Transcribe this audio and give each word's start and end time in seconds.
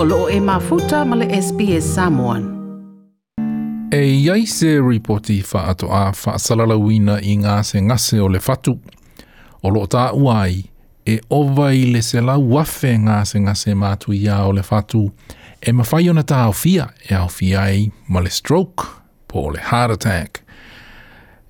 o 0.00 0.04
loo 0.04 0.28
e 0.30 0.40
mafuta 0.40 1.04
male 1.04 1.24
le 1.26 1.42
SPS 1.42 1.94
Samoan. 1.94 2.44
E 3.90 4.00
iai 4.00 4.46
se 4.46 4.78
ripoti 4.80 5.44
whaato 5.54 5.90
a 5.94 6.10
whaasalala 6.20 6.76
wina 6.76 7.16
i 7.20 7.34
ngā 7.40 7.56
se 7.66 7.80
ngase 7.82 8.20
o 8.22 8.28
le 8.30 8.38
fatu. 8.40 8.76
O 9.62 9.70
lo 9.74 9.82
tā 9.90 10.10
uai, 10.14 10.60
e 11.12 11.18
ovai 11.34 11.80
le 11.94 12.02
se 12.02 12.20
lau 12.20 12.44
wafe 12.52 12.92
ngā 12.98 13.18
se 13.26 13.40
ngase 13.42 13.74
mātu 13.74 14.14
ia 14.14 14.36
o 14.46 14.52
le 14.52 14.62
fatu, 14.62 15.02
e 15.60 15.72
mawhai 15.74 16.06
ona 16.12 16.22
tā 16.22 16.44
au 16.44 16.54
fia, 16.54 16.86
e 17.10 17.14
au 17.18 17.28
fia 17.30 17.64
ai 17.66 17.88
ma 18.08 18.22
stroke, 18.28 18.86
po 19.26 19.48
le 19.50 19.58
heart 19.70 19.92
attack. 19.96 20.44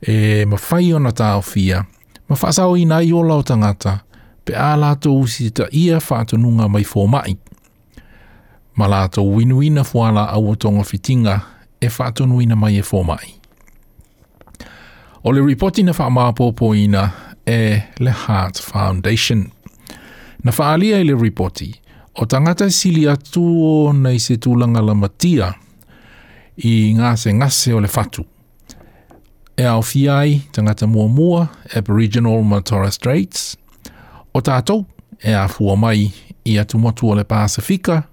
E 0.01 0.45
mawhai 0.49 0.93
ona 0.97 1.11
tā 1.13 1.33
au 1.37 1.43
fia, 1.45 1.85
ma 2.29 2.37
whaasau 2.39 2.77
i 2.81 2.85
nai 2.89 3.13
o 3.13 3.21
lau 3.29 3.43
tangata, 3.43 3.99
pe 4.45 4.53
ā 4.57 4.73
lātou 4.81 5.27
si 5.29 5.51
ta 5.53 5.69
ia 5.77 5.99
whaatununga 6.01 6.69
mai 6.73 6.83
fōmai 6.89 7.37
ma 8.79 8.87
lātou 8.87 9.33
winuina 9.35 9.83
fuala 9.85 10.29
a 10.31 10.39
wotonga 10.39 10.85
fitinga 10.87 11.33
e 11.83 11.89
whātunuina 11.91 12.55
mai 12.59 12.77
e 12.79 12.85
fōmai. 12.87 13.33
O 15.27 15.33
le 15.35 15.43
ripoti 15.43 15.83
na 15.83 15.93
wha 15.99 16.53
ina 16.79 17.05
e 17.45 17.57
le 17.99 18.11
Heart 18.25 18.59
Foundation. 18.61 19.43
Na 20.45 20.53
whaalia 20.53 21.01
i 21.01 21.05
le 21.09 21.17
ripoti, 21.21 21.73
o 22.15 22.25
tangata 22.27 22.71
sili 22.71 23.09
atu 23.11 23.93
nei 23.93 24.19
se 24.21 24.37
tūlanga 24.37 24.81
la 24.87 24.95
matia 24.95 25.53
i 26.57 26.95
ngāse 26.99 27.33
ngāse 27.35 27.75
o 27.75 27.81
le 27.81 27.89
fatu. 27.89 28.23
E 29.57 29.65
au 29.67 29.83
fiai, 29.83 30.41
tangata 30.55 30.87
mua 30.87 31.09
mua, 31.11 31.49
Aboriginal 31.75 32.45
Matara 32.47 32.93
Straits, 32.95 33.57
o 34.35 34.39
tātou 34.43 34.85
e 35.19 35.35
a 35.35 35.49
fua 35.51 35.75
i 36.45 36.57
atu 36.63 36.79
motu 36.79 37.09
o 37.11 37.15
le 37.19 37.25
Pasifika, 37.27 38.05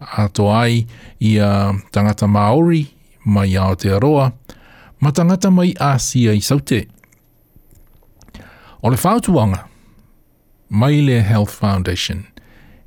ato 0.00 0.52
ai 0.56 0.86
i 1.20 1.38
a 1.38 1.72
tangata 1.92 2.26
Māori 2.26 2.86
mai 3.24 3.54
Aotearoa, 3.56 4.32
ma 5.00 5.10
tangata 5.12 5.50
mai 5.50 5.74
Āsia 5.80 6.32
i 6.34 6.40
saute. 6.40 6.86
O 8.82 8.88
le 8.92 8.96
whātuanga, 8.96 9.64
mai 10.68 11.00
le 11.02 11.20
Health 11.24 11.50
Foundation, 11.60 12.22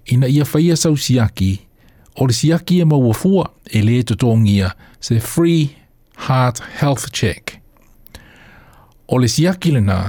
ina 0.08 0.28
ia 0.32 0.46
whaia 0.46 0.78
sau 0.80 0.96
siaki, 0.98 1.56
o 2.16 2.28
le 2.28 2.36
siaki 2.36 2.80
e 2.80 2.86
maua 2.88 3.14
fua 3.16 3.50
e 3.68 3.82
le 3.84 4.02
tutongia 4.04 4.72
se 5.00 5.20
Free 5.20 5.70
Heart 6.28 6.62
Health 6.82 7.10
Check. 7.12 7.56
E 7.56 7.58
o 9.10 9.18
le 9.18 9.26
siaki 9.28 9.72
le 9.76 9.82
nā, 9.84 10.00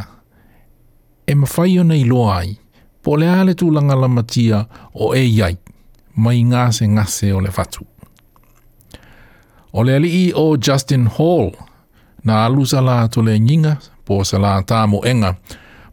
e 1.26 1.32
mawhaio 1.38 1.82
nei 1.88 2.04
loai, 2.06 2.50
po 3.02 3.16
le 3.16 3.26
ale 3.32 3.54
tūlanga 3.56 3.96
lamatia 3.98 4.64
o 4.94 5.12
e 5.16 5.22
iai 5.26 5.56
mai 6.20 6.42
ngā 6.52 6.64
se 6.76 6.86
ngase 6.88 7.30
o 7.36 7.40
le 7.40 7.50
fatu. 7.56 7.86
O 9.72 9.84
le 9.86 9.96
alii 10.00 10.28
o 10.36 10.44
Justin 10.68 11.06
Hall, 11.16 11.50
na 12.24 12.44
alu 12.46 12.64
sa 12.66 12.82
la 12.84 12.98
to 13.08 13.22
le 13.22 13.36
nginga, 13.40 13.77
po 14.04 14.20
sa 14.27 14.40
la 14.42 14.56
tā 14.62 14.84
mo 14.90 15.00
enga, 15.12 15.34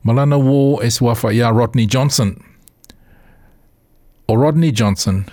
malana 0.04 0.36
wō 0.42 0.60
e 0.84 0.90
suafa 0.92 1.32
ia 1.36 1.52
Rodney 1.54 1.86
Johnson. 1.88 2.36
O 4.28 4.36
Rodney 4.36 4.72
Johnson, 4.72 5.24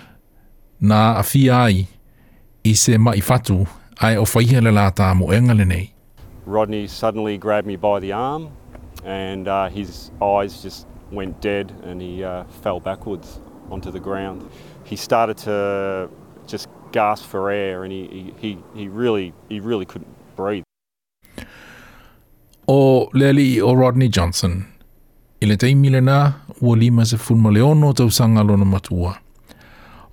na 0.79 1.17
a 1.19 1.23
fi 1.23 1.45
ai, 1.49 1.87
i 2.69 2.73
se 2.75 2.95
mai 2.97 3.19
fatu, 3.21 3.65
ai 4.01 4.15
o 4.21 4.25
whaihe 4.25 4.61
le 4.61 4.71
la 4.71 4.87
tā 4.91 5.11
mo 5.15 5.31
enga 5.35 5.53
le 5.57 5.65
nei. 5.65 5.91
Rodney 6.45 6.87
suddenly 6.87 7.37
grabbed 7.37 7.67
me 7.67 7.75
by 7.75 7.99
the 7.99 8.11
arm, 8.13 8.47
and 9.03 9.47
uh, 9.47 9.67
his 9.69 10.11
eyes 10.21 10.61
just 10.61 10.85
went 11.11 11.41
dead, 11.41 11.73
and 11.83 12.01
he 12.01 12.23
uh, 12.23 12.43
fell 12.63 12.79
backwards 12.79 13.39
onto 13.71 13.91
the 13.91 13.99
ground. 13.99 14.41
He 14.83 14.95
started 14.95 15.37
to 15.37 16.09
just 16.47 16.67
gasp 16.91 17.25
for 17.25 17.49
air 17.51 17.83
and 17.83 17.91
he, 17.91 18.33
he, 18.37 18.57
he 18.75 18.87
really 18.87 19.33
he 19.49 19.59
really 19.59 19.85
couldn't 19.85 20.13
breathe. 20.35 20.63
O 22.67 23.09
Lely 23.13 23.61
o 23.61 23.73
Rodney 23.73 24.09
Johnson. 24.09 24.65
I 25.41 25.45
le 25.45 25.57
teimi 25.57 25.89
le 25.89 25.99
nā, 26.01 26.19
ua 26.61 26.75
lima 26.77 27.05
se 27.05 27.17
funma 27.17 27.51
le 27.51 27.59
tau 27.93 28.09
sanga 28.09 28.43
lona 28.43 28.65
matua. 28.65 29.17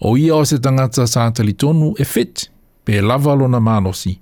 O 0.01 0.17
ia 0.17 0.35
o 0.35 0.45
se 0.45 0.59
tangata 0.59 1.07
sa 1.07 1.27
atali 1.31 1.55
tonu 1.55 1.95
e 1.99 2.05
fit, 2.05 2.51
pe 2.85 3.01
lava 3.01 3.35
lona 3.35 3.61
mānosi. 3.61 4.19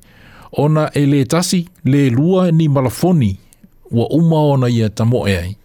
Ona 0.58 0.90
e 0.94 1.06
le 1.06 1.24
tasi, 1.24 1.66
le 1.84 2.10
lua 2.10 2.50
ni 2.52 2.68
malafoni, 2.68 3.36
ua 3.90 4.06
uma 4.10 4.36
ona 4.52 4.68
ia 4.68 4.90
tamo 4.90 5.26
e 5.26 5.36
ai. 5.36 5.56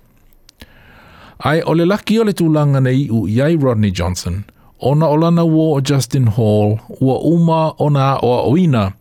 Ai 1.44 1.60
o 1.62 1.72
le 1.76 1.84
laki 1.86 2.16
o 2.22 2.24
le 2.24 2.32
tūlanga 2.34 2.80
nei 2.82 3.08
u 3.12 3.28
iai 3.28 3.58
Rodney 3.60 3.92
Johnson, 3.92 4.46
ona 4.80 5.06
olana 5.12 5.44
wō 5.44 5.66
o 5.78 5.82
Justin 5.82 6.28
Hall, 6.38 6.78
ua 7.02 7.18
uma 7.28 7.76
ona 7.78 8.18
o 8.24 8.30
a 8.38 8.48
oina 8.50 8.94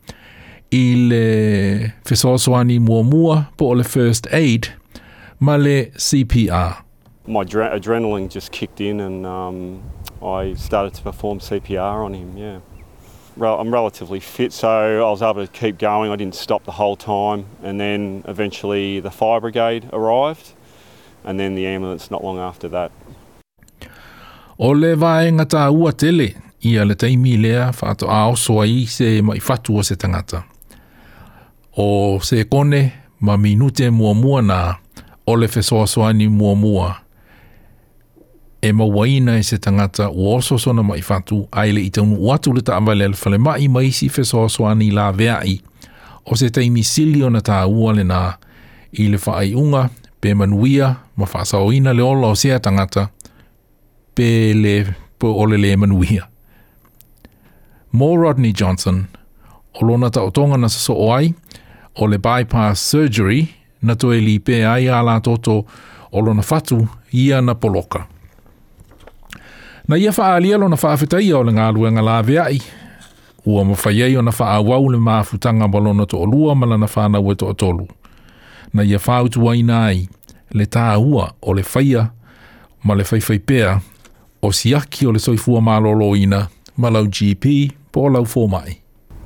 i 0.74 0.80
le 0.98 1.92
whesoasoani 2.04 2.80
mua 2.82 3.04
mua 3.06 3.36
po 3.56 3.68
o 3.70 3.74
le 3.78 3.84
first 3.84 4.26
aid 4.32 4.72
ma 5.38 5.54
le 5.56 5.92
CPR. 5.96 6.82
My 7.28 7.40
adrenaline 7.44 8.28
just 8.28 8.50
kicked 8.50 8.80
in 8.80 8.98
and 8.98 9.24
um, 9.24 9.80
I 10.20 10.54
started 10.54 10.92
to 10.94 11.02
perform 11.02 11.38
CPR 11.38 12.04
on 12.04 12.14
him, 12.14 12.36
yeah. 12.36 12.58
I'm 13.40 13.72
relatively 13.72 14.20
fit, 14.20 14.52
so 14.52 14.68
I 14.68 15.10
was 15.10 15.22
able 15.22 15.44
to 15.46 15.52
keep 15.52 15.78
going. 15.78 16.10
I 16.10 16.16
didn't 16.16 16.34
stop 16.36 16.64
the 16.64 16.70
whole 16.72 16.94
time, 16.94 17.46
and 17.64 17.80
then 17.80 18.22
eventually 18.28 19.00
the 19.00 19.10
fire 19.10 19.40
brigade 19.40 19.88
arrived 19.92 20.52
and 21.24 21.38
then 21.40 21.54
the 21.54 21.66
ambulance 21.76 22.10
not 22.10 22.22
long 22.24 22.38
after 22.38 22.68
that. 22.70 22.92
O 24.58 24.74
le 24.74 24.94
vaenga 25.00 25.44
tā 25.46 25.66
ua 25.72 25.92
tele 25.92 26.32
ia 26.64 26.84
le 26.84 26.94
taimi 26.94 27.36
lea 27.36 27.70
whaato 27.80 28.10
a 28.10 28.24
oso 28.30 28.60
ai 28.62 28.84
se 28.88 29.20
mai 29.22 29.40
whatu 29.48 29.76
o 29.78 29.82
se 29.82 29.96
tangata. 29.96 30.42
O 31.76 32.18
se 32.22 32.44
kone 32.44 32.92
ma 33.20 33.36
minute 33.36 33.90
mua 33.90 34.14
mua 34.14 34.42
nā 34.42 34.74
o 35.26 35.36
le 35.36 35.48
fesoasoani 35.48 36.28
mua 36.28 36.54
mua 36.54 36.94
e 38.62 38.72
mawaina 38.72 39.36
e 39.38 39.42
se 39.42 39.58
tangata 39.58 40.08
o 40.08 40.36
oso 40.36 40.72
mai 40.74 41.02
whatu 41.08 41.48
ai 41.52 41.72
le 41.72 41.80
i 41.80 41.90
taunu 41.90 42.16
uatu 42.16 42.52
le 42.52 42.60
taawale 42.62 43.08
le 43.08 43.14
whale 43.24 43.38
mai 43.38 43.68
mai 43.68 43.90
si 43.92 44.08
fesoasoani 44.08 44.90
la 44.90 45.12
veai 45.12 45.60
o 46.26 46.36
se 46.36 46.50
taimi 46.50 46.84
sili 46.84 47.22
o 47.22 47.30
na 47.30 47.40
tā 47.40 47.66
ua 47.66 47.92
le 47.92 48.02
nā 48.04 48.32
i 48.92 49.08
le 49.08 49.18
whaai 49.18 49.54
unga 49.54 49.90
pe 50.24 50.34
manuia 50.34 50.86
ma 51.16 51.26
whasaoina 51.32 51.92
le 51.92 52.02
ola 52.02 52.26
o 52.32 52.34
sea 52.34 52.58
tangata 52.58 53.08
pe 54.14 54.54
le 54.56 54.86
po 55.18 55.28
ole 55.36 55.56
le 55.58 55.76
manuia. 55.76 56.28
Mo 57.92 58.16
Rodney 58.16 58.52
Johnson 58.52 59.04
o 59.74 59.84
lona 59.84 60.10
tau 60.10 60.30
tonga 60.30 60.56
na 60.56 60.68
soso 60.68 60.94
o 60.96 61.10
ai 61.12 61.34
o 62.00 62.06
le 62.06 62.16
bypass 62.18 62.80
surgery 62.90 63.48
na 63.82 63.94
to 63.94 64.14
e 64.16 64.20
li 64.20 64.38
pe 64.40 64.64
ai 64.64 64.88
a 64.88 65.20
toto 65.20 65.66
o 66.12 66.20
lona 66.20 66.40
fatu 66.42 66.88
ia 67.12 67.42
na 67.42 67.54
poloka. 67.54 68.06
Na 69.88 69.96
ia 69.96 70.12
faa 70.12 70.34
alia 70.36 70.56
lona 70.58 70.76
faa 70.76 70.96
fitai 70.96 71.32
o 71.34 71.42
le 71.44 71.52
ngā 71.52 71.68
luenga 71.74 72.00
la 72.00 72.22
veai 72.22 72.62
ua 73.44 73.64
mawhaiei 73.64 74.16
o 74.16 74.22
na 74.22 74.32
faa 74.32 74.56
wau 74.60 74.88
le 74.88 74.96
maafutanga 74.98 75.68
ma 75.68 75.78
lona 75.80 76.06
to 76.06 76.16
olua 76.24 76.54
ma 76.54 76.66
lana 76.66 76.86
whanau 76.96 77.30
e 77.32 77.36
to 77.36 77.46
atolu. 77.50 77.88
na 78.74 78.82
ia 78.82 78.98
whautu 79.06 79.46
aina 79.50 79.86
ai 79.86 80.08
le 80.50 80.64
tāua 80.66 81.30
o 81.42 81.52
le 81.54 81.62
whaia 81.74 82.06
ma 82.82 82.94
le 82.98 83.04
whaiwhai 83.06 83.38
pēa 83.46 83.76
o 84.44 84.50
siaki 84.52 85.06
o 85.08 85.12
le 85.14 85.18
soifua 85.22 85.60
maloloina 85.62 86.46
ma 86.76 86.90
lau 86.90 87.06
GP 87.06 87.46
po 87.94 88.08
lau 88.10 88.24
fōmai. 88.26 88.78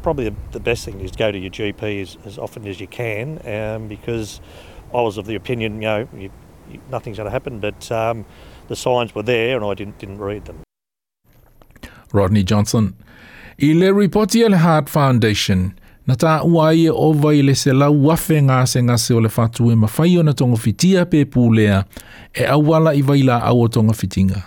Probably 0.02 0.32
the 0.52 0.60
best 0.60 0.84
thing 0.84 1.00
is 1.00 1.10
go 1.12 1.32
to 1.32 1.38
your 1.38 1.50
GP 1.50 2.02
as, 2.02 2.18
as 2.26 2.38
often 2.38 2.66
as 2.68 2.78
you 2.80 2.86
can 2.88 3.40
um, 3.48 3.88
because 3.88 4.40
I 4.92 5.00
was 5.00 5.18
of 5.18 5.26
the 5.26 5.34
opinion, 5.34 5.76
you 5.82 5.88
know, 5.88 6.08
you, 6.14 6.30
you, 6.70 6.80
nothing's 6.90 7.16
going 7.16 7.26
to 7.26 7.30
happen, 7.32 7.58
but 7.60 7.90
um, 7.90 8.24
the 8.68 8.76
signs 8.76 9.14
were 9.14 9.22
there 9.24 9.56
and 9.56 9.64
I 9.64 9.74
didn't, 9.74 9.98
didn't 9.98 10.18
read 10.18 10.44
them. 10.44 10.58
Rodney 12.12 12.44
Johnson. 12.44 12.94
I 13.60 13.72
le 13.74 13.88
ripoti 13.92 14.42
e 14.46 14.52
Heart 14.56 14.88
Foundation– 14.90 15.72
Na 16.08 16.16
tā 16.16 16.38
ua 16.40 16.70
i 16.72 16.86
o 16.88 17.10
vai 17.12 17.42
le 17.44 17.52
se 17.52 17.72
lau 17.76 17.92
wafe 18.08 18.38
ngā 18.46 18.62
se 18.70 18.80
ngā 18.80 18.94
se 18.98 19.12
o 19.12 19.18
le 19.20 19.28
fatu 19.28 19.66
e 19.68 19.74
mawhai 19.76 20.14
o 20.16 20.22
na 20.24 20.32
tonga 20.32 20.56
fitia 20.56 21.02
pe 21.04 21.20
pūlea 21.28 21.82
e 22.32 22.46
awala 22.48 22.94
i 22.96 23.02
vai 23.04 23.18
la 23.28 23.36
au 23.50 23.60
o 23.66 23.66
tonga 23.68 23.92
fitinga. 23.92 24.40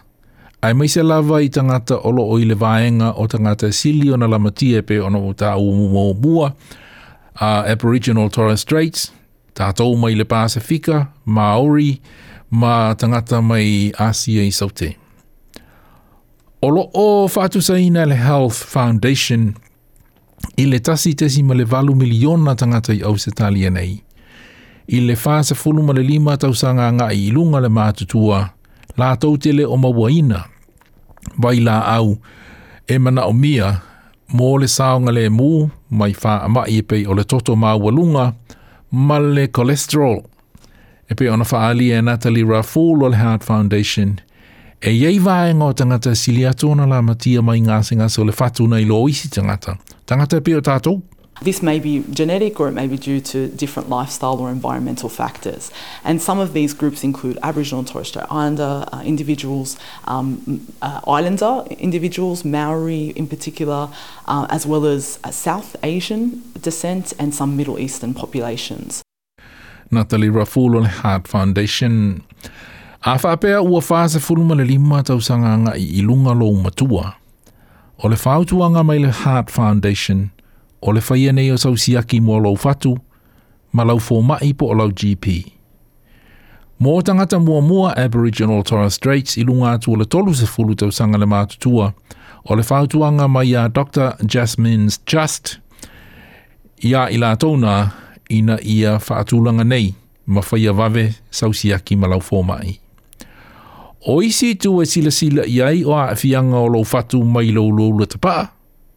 Ai 0.66 0.74
mai 0.74 0.90
se 0.90 1.04
lava 1.06 1.38
i 1.46 1.50
tangata 1.54 2.00
olo 2.04 2.26
o 2.34 2.40
i 2.42 2.48
le 2.50 2.58
vaenga 2.58 3.12
o 3.14 3.28
tangata 3.30 3.70
sili 3.78 4.10
o 4.14 4.18
na 4.18 4.28
lamatia 4.28 4.82
pe 4.82 4.98
ono 5.06 5.22
o 5.30 5.34
tā 5.38 5.54
umumo 5.58 6.08
mua 6.24 6.50
a 7.36 7.60
uh, 7.60 7.72
Aboriginal 7.72 8.30
Torres 8.34 8.62
Straits, 8.66 9.12
tā 9.56 9.70
tau 9.74 9.94
mai 9.98 10.16
le 10.18 10.26
Pasifika, 10.26 11.10
Maori, 11.26 12.00
ma 12.50 12.96
tangata 12.98 13.42
mai 13.42 13.92
Asia 14.02 14.44
i 14.44 14.52
Saute. 14.52 14.96
o 16.62 16.70
lo 16.70 16.90
sa 17.28 17.76
ina 17.78 18.06
le 18.06 18.16
Health 18.16 18.66
Foundation– 18.66 19.54
i 20.58 20.66
le 20.66 20.80
tasi 20.80 21.14
tesi 21.16 21.44
ma 21.44 21.54
le 21.54 21.64
valu 21.64 21.96
miliona 21.96 22.56
tangata 22.56 22.94
i 22.94 23.02
au 23.02 23.18
se 23.18 23.32
talia 23.32 23.68
e 23.68 23.72
nei. 23.72 23.94
I 24.88 25.00
le 25.06 25.16
fāsa 25.16 25.56
fulu 25.56 25.84
ma 25.84 25.94
le 25.94 26.04
lima 26.04 26.38
tau 26.42 26.54
sanga 26.56 26.90
ngā 26.92 27.08
i 27.16 27.28
ilunga 27.30 27.62
le 27.64 27.70
mātutua, 27.70 28.42
la 29.00 29.14
tau 29.16 29.38
te 29.38 29.54
le 29.54 29.66
o 29.66 29.78
mawaina, 29.78 30.44
vai 31.38 31.60
la 31.64 31.80
au, 31.98 32.18
e 32.92 32.98
mana 33.00 33.28
o 33.30 33.34
mia, 33.34 33.70
mō 34.34 34.50
le 34.62 34.68
saonga 34.68 35.14
le 35.16 35.28
mū, 35.32 35.70
mai 35.90 36.14
fā 36.16 36.40
ama 36.48 36.66
i 36.72 36.82
e 36.82 36.86
pei 36.88 37.06
o 37.08 37.16
le 37.16 37.24
toto 37.26 37.56
māua 37.56 37.92
lunga, 37.92 38.32
ma 38.92 39.20
le 39.20 39.48
cholesterol. 39.50 40.20
E 41.12 41.16
pei 41.16 41.28
ona 41.30 41.44
whaali 41.48 41.90
e 41.92 42.00
Natalie 42.02 42.46
Raffool 42.48 43.04
o 43.04 43.10
le 43.12 43.18
Heart 43.20 43.44
Foundation, 43.48 44.18
e 44.82 44.92
iei 44.98 45.20
vāenga 45.20 45.70
o 45.70 45.74
tangata 45.74 46.16
siliatona 46.16 46.88
la 46.90 47.02
matia 47.06 47.42
mai 47.44 47.62
ngāsengas 47.62 48.18
o 48.20 48.28
le 48.28 48.34
fatuna 48.36 48.80
i 48.82 48.88
lo 48.90 49.04
loisi 49.06 49.30
tangata. 49.30 49.78
This 51.42 51.64
may 51.64 51.80
be 51.80 52.04
genetic 52.12 52.60
or 52.60 52.68
it 52.68 52.74
may 52.74 52.86
be 52.86 52.98
due 52.98 53.22
to 53.32 53.48
different 53.48 53.88
lifestyle 53.90 54.36
or 54.40 54.50
environmental 54.52 55.08
factors. 55.08 55.72
And 56.04 56.22
some 56.22 56.38
of 56.38 56.52
these 56.54 56.74
groups 56.74 57.04
include 57.06 57.38
Aboriginal 57.42 57.80
and 57.80 57.88
Torres 57.88 58.10
Strait 58.10 58.26
Islander 58.30 58.84
uh, 58.92 59.02
individuals, 59.06 59.78
um, 60.06 60.64
uh, 60.82 61.00
Islander 61.08 61.64
individuals, 61.80 62.44
Maori 62.44 63.12
in 63.22 63.26
particular, 63.26 63.90
uh, 64.28 64.48
as 64.50 64.68
well 64.68 64.86
as 64.86 65.18
uh, 65.24 65.32
South 65.32 65.76
Asian 65.82 66.44
descent 66.62 67.14
and 67.18 67.34
some 67.34 67.56
Middle 67.56 67.80
Eastern 67.80 68.14
populations. 68.14 69.02
Natalie 69.92 70.28
Raful 70.30 70.86
Heart 70.86 71.28
Foundation. 71.30 72.24
Afapea 73.06 73.62
ua 73.64 73.80
fasa 73.82 74.20
fuluma 74.20 74.56
lima 74.56 75.02
tausanga 75.04 75.76
i 75.78 76.02
ilunga 76.02 76.38
lo 76.38 76.52
matua. 76.54 77.16
o 78.04 78.08
le 78.10 78.16
whautuanga 78.26 78.84
mai 78.84 79.00
le 79.00 79.10
Heart 79.12 79.50
Foundation, 79.52 80.30
o 80.82 80.92
le 80.92 81.02
whaia 81.02 81.32
nei 81.34 81.52
o 81.54 81.58
sausiaki 81.58 82.18
mō 82.22 82.40
lau 82.44 82.58
fatu, 82.58 82.96
ma 83.74 83.86
lau 83.86 84.00
fō 84.02 84.22
mai 84.26 84.54
po 84.58 84.66
o 84.74 84.90
GP. 84.90 85.52
Mō 86.82 86.96
tangata 87.06 87.38
mua 87.40 87.62
mua 87.62 87.92
Aboriginal 88.02 88.64
Torres 88.66 88.96
Strait 88.98 89.36
i 89.38 89.44
lunga 89.46 89.76
atua 89.78 89.98
le 90.02 90.06
tolu 90.10 90.34
se 90.34 90.46
fulu 90.50 90.74
tau 90.76 90.90
sanga 90.92 91.18
le 91.22 91.26
mātutua, 91.30 91.92
o 92.46 92.56
le 92.58 92.64
whautuanga 92.66 93.28
mai 93.30 93.54
a 93.54 93.68
Dr. 93.70 94.16
Jasmine's 94.26 94.98
Just, 95.06 95.60
ia 96.82 97.06
i 97.14 97.18
la 97.22 97.36
tōna 97.36 97.90
ina 98.34 98.58
ia 98.64 98.98
whaatulanga 98.98 99.64
nei, 99.68 99.94
ma 100.26 100.42
whaia 100.42 100.74
vave 100.74 101.12
sausiaki 101.30 101.96
ma 102.02 102.08
lau 102.16 102.20
fō 102.22 102.42
mai 102.50 102.80
o 104.08 104.22
isi 104.24 104.56
tu 104.58 104.82
e 104.82 104.86
sila 104.86 105.12
sila 105.14 105.44
i 105.46 105.62
ai 105.62 105.84
o 105.86 105.94
a 105.94 106.16
fianga 106.16 106.58
o 106.58 106.68
lau 106.74 106.84
fatu 106.84 107.24
mai 107.24 107.52
lau 107.56 107.70
lau 107.78 107.92
le 108.00 108.06
tapa, 108.06 108.36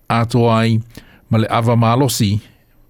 a 0.08 0.18
to 0.30 0.48
ai 0.48 0.80
ma 1.30 1.38
ava 1.58 1.76
malosi, 1.76 2.32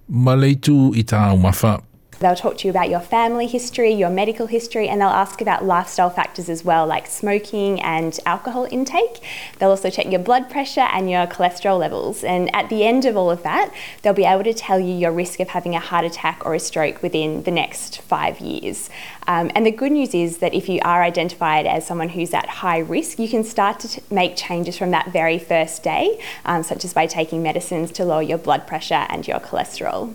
male 0.09 0.51
tu 0.65 0.79
i 0.95 1.03
tāu 1.05 1.37
mawha. 1.39 1.75
They'll 2.25 2.35
talk 2.35 2.57
to 2.59 2.65
you 2.67 2.71
about 2.71 2.89
your 2.89 3.01
family 3.01 3.47
history, 3.47 3.91
your 3.93 4.09
medical 4.09 4.47
history, 4.47 4.89
and 4.89 4.99
they'll 4.99 5.09
ask 5.23 5.43
about 5.43 5.63
lifestyle 5.63 6.09
factors 6.09 6.49
as 6.49 6.65
well, 6.65 6.87
like 6.87 7.07
smoking 7.07 7.83
and 7.83 8.19
alcohol 8.25 8.67
intake. 8.71 9.21
They'll 9.59 9.69
also 9.69 9.91
check 9.91 10.07
your 10.11 10.21
blood 10.21 10.49
pressure 10.49 10.89
and 10.95 11.11
your 11.11 11.27
cholesterol 11.27 11.79
levels. 11.79 12.25
And 12.25 12.49
at 12.57 12.71
the 12.71 12.87
end 12.87 13.05
of 13.05 13.19
all 13.19 13.31
of 13.31 13.43
that, 13.43 13.71
they'll 14.01 14.15
be 14.15 14.25
able 14.25 14.43
to 14.45 14.55
tell 14.55 14.81
you 14.81 14.95
your 14.95 15.13
risk 15.13 15.39
of 15.39 15.49
having 15.49 15.75
a 15.75 15.79
heart 15.79 16.07
attack 16.07 16.41
or 16.47 16.55
a 16.55 16.59
stroke 16.61 17.03
within 17.03 17.43
the 17.43 17.51
next 17.51 18.01
five 18.01 18.41
years. 18.41 18.89
Um, 19.29 19.51
and 19.55 19.67
the 19.67 19.71
good 19.71 19.93
news 19.93 20.15
is 20.15 20.39
that 20.39 20.55
if 20.55 20.67
you 20.67 20.81
are 20.83 21.03
identified 21.03 21.67
as 21.67 21.87
someone 21.87 22.09
who's 22.09 22.33
at 22.33 22.49
high 22.49 22.79
risk, 22.79 23.19
you 23.19 23.29
can 23.29 23.45
start 23.45 23.81
to 23.81 23.89
t- 23.89 24.03
make 24.11 24.35
changes 24.35 24.79
from 24.79 24.93
that 24.93 25.13
very 25.13 25.39
first 25.39 25.83
day, 25.83 26.19
um, 26.47 26.63
such 26.63 26.87
as 26.87 26.95
by 26.95 27.05
taking 27.07 27.43
medicines 27.43 27.93
to 27.93 28.03
lower 28.07 28.23
your 28.23 28.39
blood 28.39 28.67
pressure 28.67 29.05
and 29.11 29.29
your 29.29 29.41
cholesterol. 29.41 30.11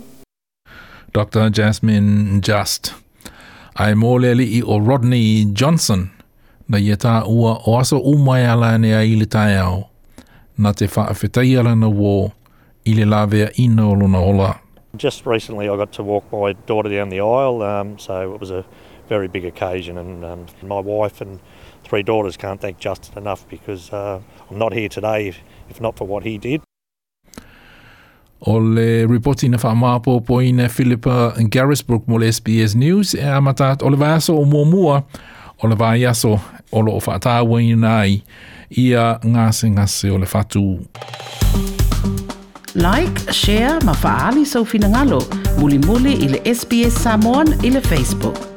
Dr. 1.11 1.49
Jasmine 1.49 2.41
Just. 2.47 2.93
Ai 3.79 3.93
mōleli 3.93 4.45
i 4.59 4.61
o 4.61 4.77
Rodney 4.79 5.45
Johnson, 5.59 6.09
na 6.67 6.77
ia 6.77 6.97
tā 7.01 7.21
ua 7.25 7.55
o 7.65 7.77
aso 7.79 7.97
umai 7.97 8.43
ala 8.45 8.75
ne 8.77 8.91
a 8.93 9.01
ili 9.05 9.25
tai 9.25 9.55
au, 9.57 9.87
na 10.57 10.73
te 10.73 10.85
whaafetai 10.85 11.55
ala 11.61 11.73
na 11.75 11.89
wō, 11.89 12.13
ili 12.85 13.05
lawea 13.05 13.49
ina 13.57 13.87
o 13.89 13.93
luna 13.95 14.21
ola. 14.21 14.55
Just 14.97 15.25
recently 15.25 15.67
I 15.69 15.75
got 15.77 15.91
to 15.93 16.03
walk 16.03 16.29
my 16.31 16.53
daughter 16.67 16.89
down 16.89 17.09
the 17.09 17.19
aisle, 17.21 17.63
um, 17.63 17.97
so 17.97 18.33
it 18.33 18.39
was 18.39 18.51
a 18.51 18.63
very 19.07 19.27
big 19.27 19.45
occasion 19.45 19.97
and 19.97 20.23
um, 20.23 20.45
my 20.61 20.79
wife 20.79 21.21
and 21.21 21.39
three 21.83 22.03
daughters 22.03 22.37
can't 22.37 22.61
thank 22.61 22.77
Justin 22.77 23.17
enough 23.17 23.47
because 23.49 23.91
uh, 23.91 24.21
I'm 24.51 24.57
not 24.59 24.73
here 24.73 24.89
today 24.89 25.33
if 25.69 25.81
not 25.81 25.97
for 25.97 26.05
what 26.05 26.23
he 26.23 26.37
did. 26.37 26.61
O 28.41 28.59
le 28.59 29.05
reporti 29.07 29.49
na 29.49 29.59
wha 29.63 29.75
maapo 29.75 30.19
po 30.21 30.41
ina 30.41 30.69
Philippa 30.69 31.33
Garrisbrook 31.51 32.07
mo 32.07 32.17
le 32.17 32.31
SBS 32.31 32.75
News 32.75 33.13
e 33.15 33.21
amatat 33.29 33.83
o 33.83 33.89
le 33.89 33.97
vaiaso 33.97 34.35
o 34.37 34.45
mua 34.45 34.65
mua 34.65 35.03
o 35.61 35.67
le 35.67 35.75
vaiaso 35.75 36.39
o 36.71 36.81
lo 36.81 36.91
o 36.95 37.01
whaatawa 37.07 37.61
inai 37.61 38.23
ia 38.69 39.19
ngase 39.27 39.69
ngase 39.69 40.11
o 40.11 40.17
le 40.17 40.25
fatu. 40.25 40.79
Like, 42.75 43.33
share, 43.33 43.81
ma 43.83 43.91
faali 43.93 44.45
sau 44.45 44.63
finangalo. 44.63 45.19
Muli 45.59 45.77
muli 45.79 46.13
ile 46.13 46.39
SBS 46.55 47.03
Samoan 47.03 47.47
ile 47.63 47.81
Facebook. 47.81 48.48